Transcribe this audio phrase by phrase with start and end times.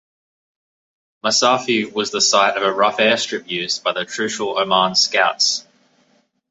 [1.23, 5.63] Masafi was the site of a rough airstrip used by the Trucial Oman Scouts.